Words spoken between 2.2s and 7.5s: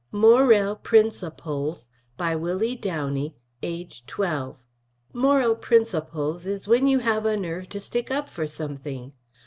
WILLIE DOWNEY AGE 12 Morel Prinsaples is when you have a